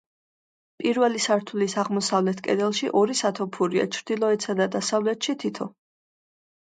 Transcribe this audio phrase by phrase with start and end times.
[0.83, 5.69] პირველი სართულის აღმოსავლეთ კედელში ორი სათოფურია, ჩრდილოეთსა და დასავლეთში თითო.